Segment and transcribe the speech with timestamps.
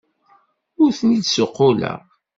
[0.81, 1.99] Ur ten-id-ssuqquleɣ.